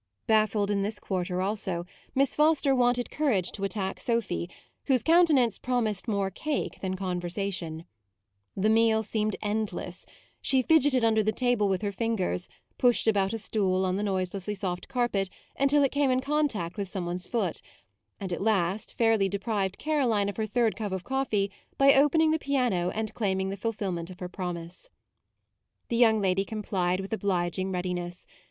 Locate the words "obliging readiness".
27.13-28.25